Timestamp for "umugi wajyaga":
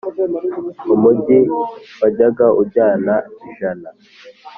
0.93-2.45